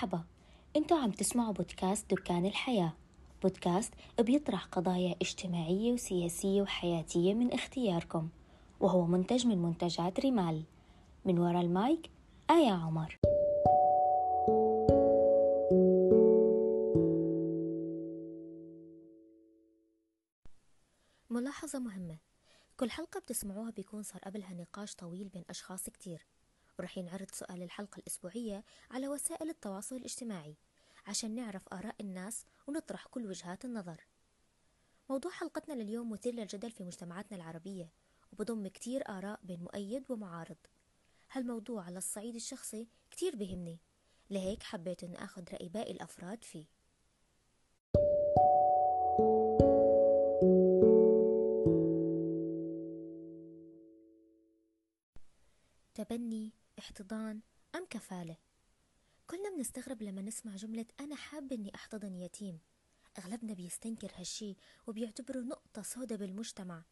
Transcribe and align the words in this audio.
مرحبا. 0.00 0.24
أنتوا 0.76 0.98
عم 0.98 1.10
تسمعوا 1.10 1.52
بودكاست 1.52 2.10
دكان 2.10 2.46
الحياة. 2.46 2.92
بودكاست 3.42 3.94
بيطرح 4.20 4.64
قضايا 4.64 5.14
اجتماعية 5.22 5.92
وسياسية 5.92 6.62
وحياتية 6.62 7.34
من 7.34 7.52
اختياركم 7.52 8.28
وهو 8.80 9.06
منتج 9.06 9.46
من 9.46 9.62
منتجات 9.62 10.20
ريمال 10.20 10.62
من 11.24 11.38
وراء 11.38 11.62
المايك 11.62 12.10
آية 12.50 12.70
عمر. 12.70 13.18
ملاحظة 21.30 21.78
مهمة. 21.78 22.18
كل 22.76 22.90
حلقة 22.90 23.20
بتسمعوها 23.20 23.70
بيكون 23.70 24.02
صار 24.02 24.20
قبلها 24.24 24.54
نقاش 24.54 24.94
طويل 24.94 25.28
بين 25.28 25.44
أشخاص 25.50 25.90
كتير. 25.90 26.26
ورح 26.80 26.98
ينعرض 26.98 27.30
سؤال 27.30 27.62
الحلقة 27.62 27.98
الأسبوعية 27.98 28.64
على 28.90 29.08
وسائل 29.08 29.50
التواصل 29.50 29.96
الاجتماعي 29.96 30.56
عشان 31.06 31.34
نعرف 31.34 31.68
آراء 31.72 31.94
الناس 32.00 32.44
ونطرح 32.66 33.06
كل 33.06 33.26
وجهات 33.26 33.64
النظر. 33.64 34.06
موضوع 35.10 35.30
حلقتنا 35.30 35.82
لليوم 35.82 36.10
مثير 36.10 36.34
للجدل 36.34 36.70
في 36.70 36.84
مجتمعاتنا 36.84 37.36
العربية 37.36 37.92
وبضم 38.32 38.68
كتير 38.68 39.08
آراء 39.08 39.40
بين 39.42 39.60
مؤيد 39.60 40.10
ومعارض. 40.10 40.56
هالموضوع 41.32 41.84
على 41.84 41.98
الصعيد 41.98 42.34
الشخصي 42.34 42.88
كتير 43.10 43.36
بهمني 43.36 43.78
لهيك 44.30 44.62
حبيت 44.62 45.04
أن 45.04 45.14
أخذ 45.14 45.44
رأي 45.52 45.68
باقي 45.68 45.92
الأفراد 45.92 46.44
فيه. 46.44 46.66
تبني 56.10 56.52
احتضان 56.78 57.40
أم 57.74 57.86
كفالة؟ 57.90 58.36
كلنا 59.26 59.50
بنستغرب 59.56 60.02
لما 60.02 60.22
نسمع 60.22 60.56
جملة 60.56 60.86
أنا 61.00 61.16
حابة 61.16 61.56
أني 61.56 61.74
أحتضن 61.74 62.14
يتيم. 62.14 62.60
أغلبنا 63.18 63.54
بيستنكر 63.54 64.10
هالشي 64.16 64.56
وبيعتبره 64.86 65.38
نقطة 65.38 65.82
سوداء 65.82 66.18
بالمجتمع. 66.18 66.84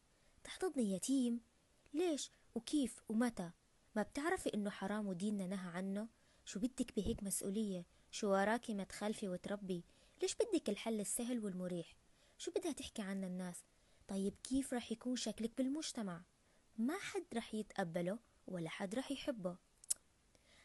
تحتضني 0.43 0.91
يتيم؟ 0.91 1.41
ليش؟ 1.93 2.31
وكيف؟ 2.55 3.01
ومتى؟ 3.09 3.51
ما 3.95 4.01
بتعرفي 4.01 4.53
إنه 4.53 4.69
حرام 4.69 5.07
وديننا 5.07 5.47
نهى 5.47 5.69
عنه؟ 5.69 6.07
شو 6.45 6.59
بدك 6.59 6.95
بهيك 6.95 7.23
مسؤولية؟ 7.23 7.85
شو 8.11 8.31
وراكي 8.31 8.73
ما 8.73 8.83
تخلفي 8.83 9.29
وتربي؟ 9.29 9.83
ليش 10.21 10.35
بدك 10.35 10.69
الحل 10.69 10.99
السهل 10.99 11.39
والمريح؟ 11.39 11.95
شو 12.37 12.51
بدها 12.51 12.71
تحكي 12.71 13.01
عنه 13.01 13.27
الناس؟ 13.27 13.63
طيب 14.07 14.33
كيف 14.43 14.73
رح 14.73 14.91
يكون 14.91 15.15
شكلك 15.15 15.57
بالمجتمع؟ 15.57 16.21
ما 16.77 16.97
حد 16.97 17.25
رح 17.33 17.53
يتقبله 17.53 18.28
ولا 18.49 18.69
حد 18.69 18.95
رح 18.95 19.11
يحبه. 19.11 19.57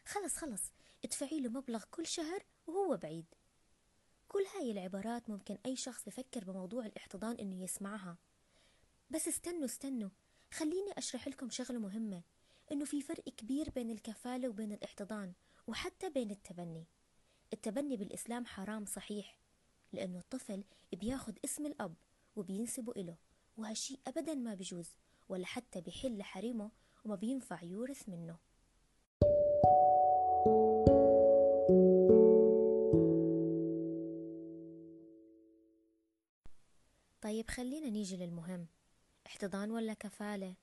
خلص 0.05 0.35
خلص 0.37 0.71
ادفعي 1.05 1.39
له 1.39 1.49
مبلغ 1.49 1.83
كل 1.91 2.07
شهر 2.07 2.45
وهو 2.67 2.97
بعيد. 2.97 3.25
كل 4.27 4.45
هاي 4.55 4.71
العبارات 4.71 5.29
ممكن 5.29 5.57
أي 5.65 5.75
شخص 5.75 6.05
بفكر 6.05 6.43
بموضوع 6.43 6.85
الاحتضان 6.85 7.35
إنه 7.35 7.63
يسمعها. 7.63 8.17
بس 9.09 9.27
استنوا 9.27 9.65
استنوا. 9.65 10.09
خليني 10.51 10.91
أشرح 10.97 11.27
لكم 11.27 11.49
شغلة 11.49 11.79
مهمة 11.79 12.23
إنه 12.71 12.85
في 12.85 13.01
فرق 13.01 13.29
كبير 13.29 13.69
بين 13.69 13.89
الكفالة 13.89 14.49
وبين 14.49 14.71
الاحتضان 14.71 15.33
وحتى 15.67 16.09
بين 16.09 16.31
التبني. 16.31 16.85
التبني 17.53 17.97
بالإسلام 17.97 18.45
حرام 18.45 18.85
صحيح 18.85 19.37
لأنه 19.93 20.19
الطفل 20.19 20.63
بياخد 20.93 21.39
اسم 21.45 21.65
الأب 21.65 21.95
وبينسبه 22.35 22.93
إله 22.97 23.17
وهالشي 23.57 23.99
أبدا 24.07 24.33
ما 24.33 24.53
بجوز 24.53 24.89
ولا 25.29 25.45
حتى 25.45 25.81
بحل 25.81 26.23
حريمه 26.23 26.71
وما 27.05 27.15
بينفع 27.15 27.63
يورث 27.63 28.09
منه. 28.09 28.37
طيب 37.21 37.49
خلينا 37.49 37.89
نيجي 37.89 38.17
للمهم. 38.17 38.67
احتضان 39.27 39.71
ولا 39.71 39.93
كفالة؟ 39.93 40.55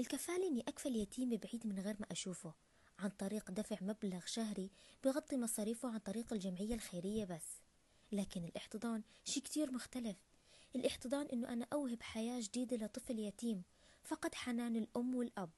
الكفالة 0.00 0.48
إني 0.48 0.60
أكفل 0.60 0.96
يتيم 0.96 1.28
بعيد 1.28 1.66
من 1.66 1.78
غير 1.78 1.96
ما 2.00 2.06
أشوفه 2.10 2.54
عن 2.98 3.10
طريق 3.10 3.50
دفع 3.50 3.76
مبلغ 3.80 4.20
شهري 4.26 4.70
بغطي 5.04 5.36
مصاريفه 5.36 5.88
عن 5.88 5.98
طريق 5.98 6.32
الجمعية 6.32 6.74
الخيرية 6.74 7.24
بس. 7.24 7.60
لكن 8.12 8.44
الاحتضان 8.44 9.02
شي 9.24 9.40
كتير 9.40 9.72
مختلف. 9.72 10.16
الاحتضان 10.76 11.26
إنه 11.26 11.52
أنا 11.52 11.66
أوهب 11.72 12.02
حياة 12.02 12.40
جديدة 12.40 12.76
لطفل 12.76 13.18
يتيم 13.18 13.62
فقد 14.02 14.34
حنان 14.34 14.76
الأم 14.76 15.14
والأب. 15.14 15.50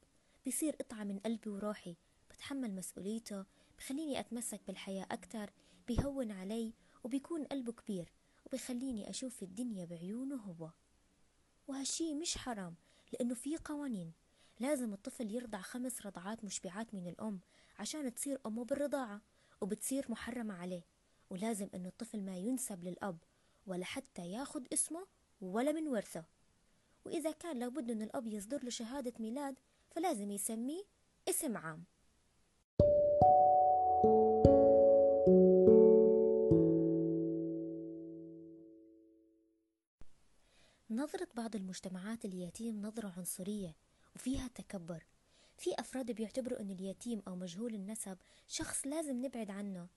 بصير 0.47 0.77
قطعة 0.77 1.05
من 1.05 1.19
قلبي 1.19 1.51
وروحي. 1.51 1.97
بتحمل 2.31 2.75
مسؤوليته 2.75 3.45
بخليني 3.79 4.21
أتمسك 4.21 4.61
بالحياة 4.67 5.07
أكتر 5.11 5.53
بيهون 5.89 6.31
علي 6.31 6.75
وبيكون 7.05 7.45
قلبه 7.45 7.73
كبير 7.73 8.13
وبيخليني 8.47 9.11
أشوف 9.11 9.43
الدنيا 9.43 9.85
بعيونه 9.85 10.37
هو. 10.37 10.71
وهالشي 11.69 12.15
مش 12.15 12.39
حرام 12.39 12.75
لأنه 13.13 13.35
في 13.35 13.57
قوانين. 13.57 14.13
لازم 14.61 14.93
الطفل 14.93 15.31
يرضع 15.31 15.61
خمس 15.61 16.07
رضعات 16.07 16.45
مشبعات 16.45 16.95
من 16.95 17.07
الأم 17.07 17.41
عشان 17.79 18.15
تصير 18.15 18.41
أمه 18.47 18.65
بالرضاعة 18.65 19.23
وبتصير 19.61 20.07
محرمة 20.09 20.55
عليه. 20.55 20.83
ولازم 21.31 21.69
أن 21.75 21.87
الطفل 21.87 22.23
ما 22.23 22.37
ينسب 22.37 22.85
للأب 22.85 23.19
ولا 23.67 23.85
حتى 23.85 24.31
ياخد 24.31 24.69
اسمه 24.73 25.07
ولا 25.41 25.73
من 25.73 25.89
ورثة. 25.89 26.25
وإذا 27.05 27.31
كان 27.31 27.59
لابد 27.59 27.91
أن 27.91 28.03
الأب 28.03 28.27
يصدر 28.27 28.65
له 28.65 28.71
شهادة 28.71 29.13
ميلاد 29.19 29.55
فلازم 29.91 30.31
يسميه 30.31 30.83
اسم 31.29 31.57
عام. 31.57 31.85
نظرة 40.91 41.29
بعض 41.35 41.57
المجتمعات 41.57 42.25
اليتيم 42.25 42.83
نظرة 42.83 43.13
عنصرية 43.17 43.77
وفيها 44.15 44.49
تكبر. 44.49 45.07
في 45.57 45.71
أفراد 45.79 46.11
بيعتبروا 46.11 46.61
أن 46.61 46.71
اليتيم 46.71 47.23
أو 47.29 47.37
مجهول 47.37 47.75
النسب 47.75 48.19
شخص 48.49 48.87
لازم 48.87 49.27
نبعد 49.27 49.51
عنه 49.51 49.89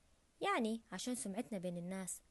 يعني 0.41 0.81
عشان 0.91 1.15
سمعتنا 1.15 1.57
بين 1.57 1.77
الناس. 1.77 2.21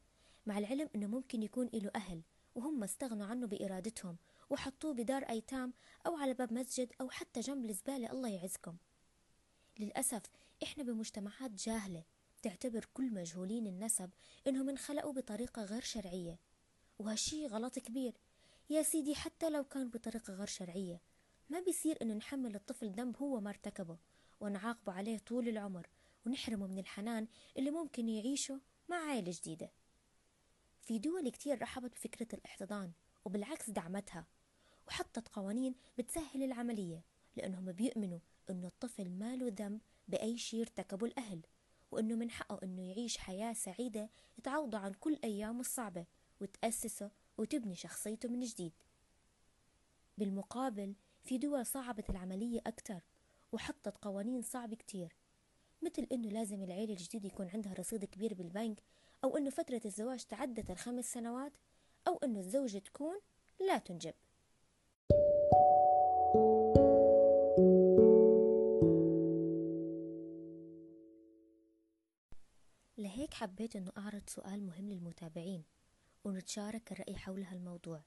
مع 0.47 0.59
العلم 0.59 0.89
أنه 0.95 1.07
ممكن 1.07 1.43
يكون 1.43 1.71
له 1.75 1.91
أهل 1.97 2.23
وهم 2.55 2.83
استغنوا 2.83 3.27
عنه 3.27 3.47
بإرادتهم 3.47 4.17
وحطوه 4.53 4.95
بدار 4.95 5.23
أيتام 5.23 5.73
أو 6.07 6.17
على 6.17 6.35
باب 6.35 6.53
مسجد 6.53 6.93
أو 7.01 7.11
حتى 7.11 7.41
جنب 7.41 7.65
الزبالة 7.65 8.13
الله 8.13 8.29
يعزكم. 8.29 8.77
للأسف 9.79 10.23
إحنا 10.63 10.85
بمجتمعات 10.85 11.51
جاهلة 11.51 12.05
تعتبر 12.43 12.89
كل 12.95 13.15
مجهولين 13.15 13.67
النسب 13.67 14.11
إنهم 14.47 14.69
انخلقوا 14.69 15.13
بطريقة 15.13 15.65
غير 15.65 15.83
شرعية. 15.83 16.39
وهالشي 16.99 17.47
غلط 17.47 17.79
كبير. 17.79 18.15
يا 18.71 18.83
سيدي 18.83 19.15
حتى 19.15 19.51
لو 19.51 19.65
كان 19.65 19.91
بطريقة 19.91 20.35
غير 20.35 20.47
شرعية 20.47 21.01
ما 21.51 21.61
بيصير 21.61 21.99
إنه 22.03 22.15
نحمل 22.15 22.55
الطفل 22.55 22.91
ذنب 22.91 23.17
هو 23.17 23.41
ما 23.41 23.51
ارتكبه 23.51 23.99
ونعاقبه 24.41 24.93
عليه 24.93 25.19
طول 25.19 25.49
العمر 25.49 25.89
ونحرمه 26.27 26.67
من 26.67 26.79
الحنان 26.79 27.27
اللي 27.59 27.71
ممكن 27.71 28.09
يعيشه 28.09 28.61
مع 28.89 28.97
عائلة 28.97 29.33
جديدة. 29.43 29.71
في 30.83 30.99
دول 30.99 31.29
كتير 31.29 31.63
رحبت 31.63 31.93
بفكرة 31.93 32.35
الاحتضان 32.35 32.93
وبالعكس 33.25 33.71
دعمتها. 33.71 34.27
وحطت 34.89 35.29
قوانين 35.29 35.75
بتسهل 35.99 36.43
العملية 36.43 37.05
لأنهم 37.37 37.73
بيؤمنوا 37.73 38.19
أنه 38.51 38.67
الطفل 38.67 39.11
ما 39.11 39.37
له 39.37 39.53
ذنب 39.59 39.81
بأي 40.09 40.39
شيء 40.39 40.61
ارتكبه 40.61 41.07
الأهل 41.07 41.41
وأنه 41.91 42.15
من 42.15 42.31
حقه 42.31 42.61
أنه 42.63 42.83
يعيش 42.83 43.19
حياة 43.19 43.53
سعيدة 43.53 44.11
تعوضه 44.43 44.79
عن 44.79 44.93
كل 44.93 45.19
أيامه 45.25 45.61
الصعبة 45.61 46.07
وتأسسه 46.41 47.11
وتبني 47.39 47.75
شخصيته 47.75 48.29
من 48.29 48.41
جديد. 48.41 48.73
بالمقابل 50.19 50.95
في 51.25 51.39
دول 51.39 51.67
صعبت 51.67 52.11
العملية 52.11 52.61
أكثر 52.67 53.03
وحطت 53.53 53.97
قوانين 53.97 54.43
صعبة 54.43 54.77
كتير 54.77 55.17
مثل 55.83 56.07
إنه 56.13 56.29
لازم 56.29 56.63
العيلة 56.63 56.93
الجديدة 56.93 57.27
يكون 57.27 57.49
عندها 57.49 57.73
رصيد 57.73 58.05
كبير 58.05 58.35
بالبنك 58.35 58.83
أو 59.25 59.37
إنه 59.37 59.51
فترة 59.51 59.81
الزواج 59.85 60.25
تعدت 60.25 60.71
الخمس 60.71 61.13
سنوات 61.13 61.53
أو 62.09 62.17
إنه 62.17 62.41
الزوجة 62.41 62.79
تكون 62.79 63.21
لا 63.61 63.79
تنجب. 63.79 64.15
لهيك 72.99 73.35
حبيت 73.35 73.77
أنه 73.77 73.93
أعرض 73.99 74.23
سؤال 74.29 74.67
مهم 74.67 74.89
للمتابعين 74.89 75.65
ونتشارك 76.25 76.93
الرأي 76.93 77.17
حول 77.17 77.43
هالموضوع 77.43 78.05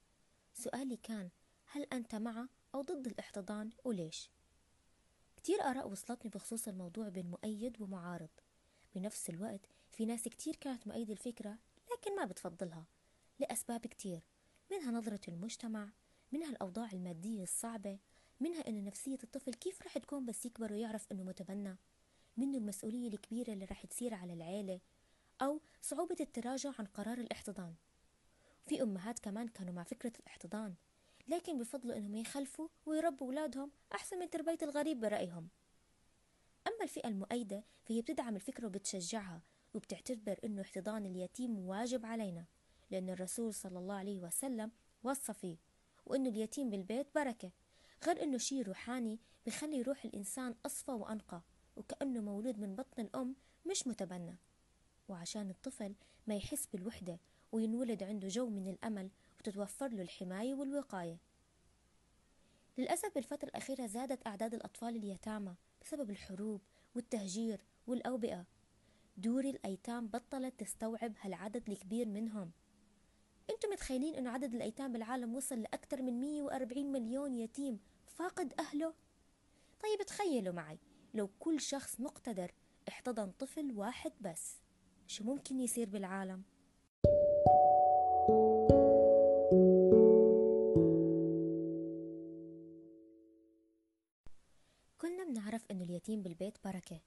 سؤالي 0.54 0.98
كان 0.98 1.30
هل 1.66 1.84
أنت 1.94 2.16
مع 2.16 2.48
أو 2.76 2.82
ضد 2.82 3.08
الاحتضان 3.08 3.70
وليش؟ 3.84 4.30
كتير 5.38 5.62
آراء 5.62 5.90
وصلتني 5.90 6.32
بخصوص 6.32 6.68
الموضوع 6.68 7.10
بين 7.10 7.30
مؤيد 7.30 7.82
ومعارض 7.82 8.30
بنفس 8.96 9.30
الوقت 9.30 9.66
في 9.92 10.06
ناس 10.06 10.24
كتير 10.24 10.56
كانت 10.56 10.88
مؤيدة 10.88 11.14
الفكرة 11.14 11.58
لكن 11.92 12.16
ما 12.16 12.26
بتفضلها 12.26 12.86
لأسباب 13.40 13.88
كتير 13.88 14.28
منها 14.72 14.92
نظرة 14.92 15.22
المجتمع 15.28 15.90
منها 16.32 16.50
الأوضاع 16.50 16.92
المادية 16.94 17.44
الصعبة 17.44 18.00
منها 18.40 18.68
إنه 18.68 18.82
نفسية 18.82 19.18
الطفل 19.24 19.54
كيف 19.54 19.82
رح 19.82 19.98
تكون 19.98 20.26
بس 20.26 20.46
يكبر 20.46 20.74
ويعرف 20.74 21.12
إنه 21.12 21.24
متبنى 21.24 21.78
منه 22.38 22.58
المسؤولية 22.58 23.08
الكبيرة 23.08 23.54
اللي 23.54 23.66
رح 23.66 23.86
تصير 23.86 24.14
على 24.14 24.34
العيلة 24.34 24.80
أو 25.42 25.62
صعوبة 25.82 26.16
التراجع 26.20 26.72
عن 26.80 26.86
قرار 26.86 27.18
الاحتضان. 27.18 27.74
في 28.68 28.82
أمهات 28.82 29.20
كمان 29.20 29.48
كانوا 29.48 29.74
مع 29.74 29.84
فكرة 29.84 30.14
الاحتضان 30.20 30.76
لكن 31.28 31.58
بفضلوا 31.58 31.98
أنهم 31.98 32.16
يخلفوا 32.16 32.68
ويربوا 32.86 33.28
أولادهم 33.28 33.72
أحسن 33.96 34.20
من 34.20 34.30
تربية 34.30 34.58
الغريب 34.62 35.00
برأيهم. 35.00 35.50
أما 36.68 36.84
الفئة 36.84 37.08
المؤيدة 37.08 37.64
فهي 37.86 38.02
بتدعم 38.02 38.36
الفكرة 38.36 38.68
وبتشجعها 38.68 39.42
وبتعتبر 39.74 40.40
أنه 40.44 40.62
احتضان 40.62 41.06
اليتيم 41.06 41.60
واجب 41.60 42.06
علينا 42.06 42.46
لأن 42.92 43.10
الرسول 43.10 43.54
صلى 43.54 43.80
الله 43.80 43.96
عليه 43.96 44.20
وسلم 44.20 44.72
وصى 45.04 45.34
فيه. 45.34 45.58
وأنه 46.06 46.30
اليتيم 46.30 46.70
بالبيت 46.70 47.08
بركة. 47.16 47.52
غير 48.06 48.24
أنه 48.24 48.38
شيء 48.38 48.64
روحاني 48.64 49.20
بخلي 49.46 49.82
روح 49.82 50.06
الإنسان 50.06 50.56
أصفى 50.66 50.92
وأنقى 50.92 51.42
وكأنه 51.76 52.22
مولود 52.22 52.60
من 52.60 52.76
بطن 52.76 53.02
الأم 53.02 53.36
مش 53.66 53.88
متبنى. 53.88 54.38
وعشان 55.10 55.50
الطفل 55.50 55.96
ما 56.28 56.36
يحس 56.36 56.66
بالوحدة 56.66 57.20
وينولد 57.52 58.04
عنده 58.04 58.28
جو 58.28 58.50
من 58.50 58.68
الأمل 58.68 59.10
وتتوفر 59.40 59.88
له 59.88 60.02
الحماية 60.02 60.54
والوقاية. 60.54 61.18
للأسف 62.78 63.12
بالفترة 63.16 63.50
الأخيرة 63.50 63.86
زادت 63.86 64.28
أعداد 64.28 64.54
الأطفال 64.54 64.96
اليتامى 64.96 65.56
بسبب 65.82 66.10
الحروب 66.10 66.62
والتهجير 66.96 67.62
والأوبئة. 67.88 68.46
دور 69.18 69.44
الأيتام 69.44 70.08
بطلت 70.08 70.60
تستوعب 70.60 71.14
هالعدد 71.22 71.70
الكبير 71.70 72.08
منهم. 72.08 72.52
أنتم 73.50 73.70
متخيلين 73.70 74.16
انه 74.16 74.30
عدد 74.30 74.54
الأيتام 74.54 74.92
بالعالم 74.94 75.36
وصل 75.36 75.62
لأكثر 75.62 76.02
من 76.02 76.22
140 76.22 76.92
مليون 76.92 77.34
يتيم 77.36 77.80
فاقد 78.08 78.54
أهله؟ 78.60 78.94
طيب 79.84 80.02
تخيلوا 80.08 80.54
معي 80.54 80.80
لو 81.14 81.30
كل 81.40 81.62
شخص 81.62 82.00
مقتدر 82.00 82.52
احتضن 82.90 83.32
طفل 83.32 83.72
واحد 83.72 84.12
بس 84.22 84.62
شو 85.08 85.24
ممكن 85.24 85.60
يصير 85.60 85.90
بالعالم؟ 85.90 86.44
كلنا 94.98 95.24
بنعرف 95.24 95.66
انه 95.72 95.84
اليتيم 95.84 96.22
بالبيت 96.24 96.58
بركة 96.66 97.02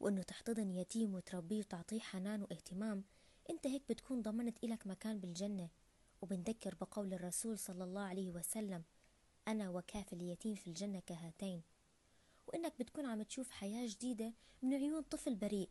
وأنه 0.00 0.22
تحتضن 0.22 0.70
يتيم 0.70 1.14
وتربيه 1.14 1.58
وتعطيه 1.58 2.00
حنان 2.00 2.42
واهتمام 2.42 3.04
انت 3.50 3.66
هيك 3.66 3.82
بتكون 3.88 4.22
ضمنت 4.22 4.64
إلك 4.64 4.86
مكان 4.86 5.20
بالجنة. 5.20 5.68
وبنذكر 6.22 6.74
بقول 6.74 7.14
الرسول 7.14 7.58
صلى 7.58 7.84
الله 7.84 8.02
عليه 8.02 8.30
وسلم 8.30 8.84
أنا 9.48 9.70
وكافل 9.70 10.16
اليتيم 10.16 10.54
في 10.54 10.66
الجنة 10.66 11.00
كهاتين. 11.00 11.62
وإنك 12.46 12.72
بتكون 12.78 13.06
عم 13.06 13.22
تشوف 13.22 13.50
حياة 13.50 13.86
جديدة 13.86 14.32
من 14.62 14.74
عيون 14.74 15.02
طفل 15.02 15.34
بريء. 15.34 15.68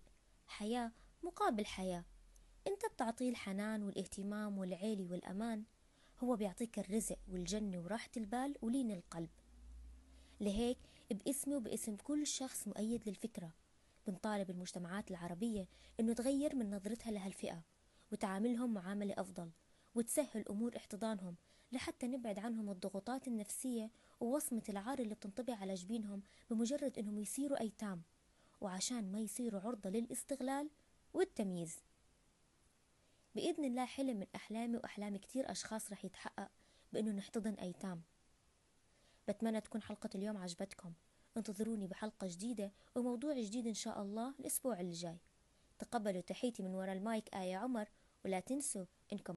حياة 0.47 0.91
مقابل 1.23 1.65
حياة. 1.65 2.05
انت 2.67 2.85
بتعطيه 2.93 3.29
الحنان 3.29 3.83
والاهتمام 3.83 4.57
والعيلي 4.57 5.05
والأمان. 5.05 5.63
هو 6.23 6.35
بيعطيك 6.35 6.79
الرزق 6.79 7.17
والجنة 7.27 7.79
وراحة 7.79 8.09
البال 8.17 8.55
ولين 8.61 8.91
القلب. 8.91 9.29
لهيك 10.41 10.77
باسمي 11.11 11.55
وباسم 11.55 11.95
كل 11.95 12.27
شخص 12.27 12.67
مؤيد 12.67 13.09
للفكرة. 13.09 13.51
بنطالب 14.07 14.49
المجتمعات 14.49 15.11
العربية 15.11 15.67
إنه 15.99 16.13
تغير 16.13 16.55
من 16.55 16.69
نظرتها 16.75 17.11
لهالفئة 17.11 17.63
وتعاملهم 18.11 18.73
معاملة 18.73 19.13
أفضل 19.17 19.51
وتسهل 19.95 20.45
أمور 20.49 20.77
احتضانهم 20.77 21.35
لحتى 21.71 22.07
نبعد 22.07 22.39
عنهم 22.39 22.69
الضغوطات 22.69 23.27
النفسية 23.27 23.91
ووصمة 24.19 24.63
العار 24.69 24.99
اللي 24.99 25.15
بتنطبع 25.15 25.55
على 25.55 25.73
جبينهم 25.73 26.21
بمجرد 26.49 26.99
إنهم 26.99 27.19
يصيروا 27.19 27.59
أيتام 27.59 28.01
وعشان 28.61 29.11
ما 29.11 29.19
يصيروا 29.19 29.61
عرضة 29.61 29.89
للاستغلال 29.89 30.69
والتمييز. 31.13 31.75
بإذن 33.35 33.65
الله 33.65 33.85
حلم 33.85 34.17
من 34.17 34.27
أحلامي 34.35 34.77
وأحلام 34.77 35.17
كتير 35.17 35.51
أشخاص 35.51 35.91
رح 35.91 36.05
يتحقق 36.05 36.51
بإنه 36.93 37.11
نحتضن 37.11 37.53
أيتام. 37.53 38.01
بتمنى 39.27 39.61
تكون 39.61 39.81
حلقة 39.81 40.09
اليوم 40.15 40.37
عجبتكم. 40.37 40.93
انتظروني 41.37 41.87
بحلقة 41.87 42.27
جديدة 42.27 42.71
وموضوع 42.95 43.33
جديد 43.39 43.67
إن 43.67 43.73
شاء 43.73 44.01
الله 44.01 44.33
الأسبوع 44.39 44.79
الجاي. 44.79 45.17
تقبلوا 45.79 46.21
تحيتي 46.21 46.63
من 46.63 46.75
وراء 46.75 46.95
المايك 46.95 47.35
آية 47.35 47.55
عمر 47.55 47.89
ولا 48.25 48.39
تنسوا 48.39 48.85
إنكم 49.13 49.33